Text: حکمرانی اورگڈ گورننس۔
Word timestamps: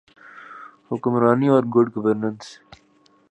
حکمرانی 0.89 1.47
اورگڈ 1.51 1.85
گورننس۔ 1.95 2.45